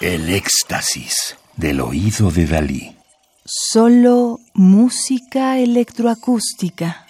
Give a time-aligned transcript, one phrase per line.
[0.00, 2.94] El éxtasis del oído de Dalí.
[3.44, 7.04] Solo música electroacústica.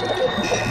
[0.00, 0.68] you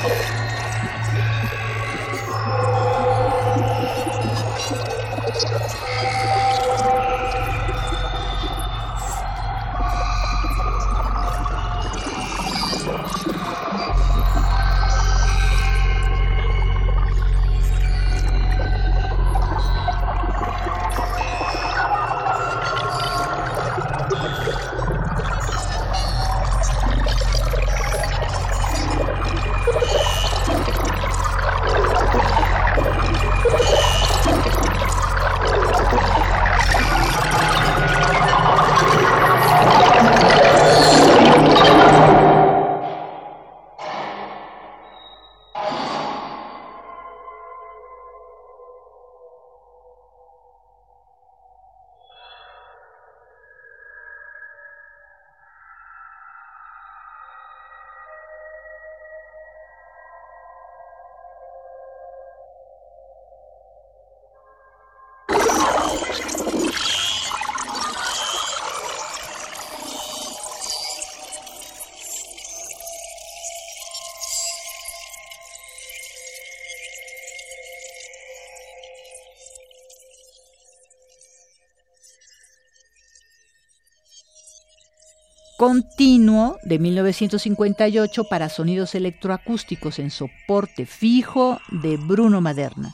[85.58, 92.94] Continuo de 1958 para sonidos electroacústicos en soporte fijo de Bruno Maderna.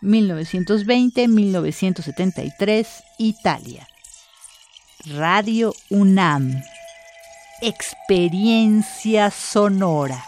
[0.00, 2.86] 1920-1973,
[3.18, 3.88] Italia.
[5.06, 6.62] Radio UNAM.
[7.60, 10.24] Experiencia sonora.